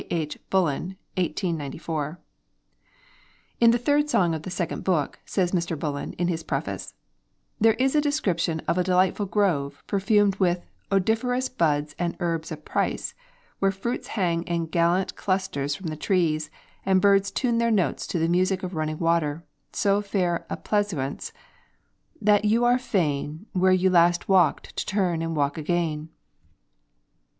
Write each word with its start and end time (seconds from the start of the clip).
H. 0.09 0.35
Bullen 0.49 0.97
(1894). 1.15 2.19
"In 3.59 3.69
the 3.69 3.77
third 3.77 4.09
song 4.09 4.33
of 4.33 4.41
the 4.41 4.49
Second 4.49 4.83
Book," 4.83 5.19
says 5.27 5.51
Mr. 5.51 5.77
Bullen 5.77 6.13
in 6.13 6.27
his 6.27 6.41
preface, 6.41 6.95
"There 7.59 7.75
is 7.75 7.93
a 7.95 8.01
description 8.01 8.61
of 8.61 8.79
a 8.79 8.83
delightful 8.83 9.27
grove, 9.27 9.83
perfumed 9.85 10.37
with 10.37 10.65
'odoriferous 10.91 11.49
buds 11.49 11.93
and 11.99 12.17
herbs 12.19 12.51
of 12.51 12.65
price,' 12.65 13.13
where 13.59 13.69
fruits 13.69 14.07
hang 14.17 14.41
in 14.45 14.65
gallant 14.65 15.15
clusters 15.15 15.75
from 15.75 15.85
the 15.85 15.95
trees, 15.95 16.49
and 16.83 16.99
birds 16.99 17.29
tune 17.29 17.59
their 17.59 17.69
notes 17.69 18.07
to 18.07 18.17
the 18.17 18.27
music 18.27 18.63
of 18.63 18.73
running 18.73 18.97
water; 18.97 19.45
so 19.71 20.01
fair 20.01 20.47
a 20.49 20.57
pleasaunce 20.57 21.31
'that 22.19 22.43
you 22.43 22.65
are 22.65 22.79
fain 22.79 23.45
Where 23.51 23.71
you 23.71 23.91
last 23.91 24.27
walked 24.27 24.75
to 24.77 24.83
turn 24.83 25.21
and 25.21 25.35
walk 25.35 25.59
again.' 25.59 26.09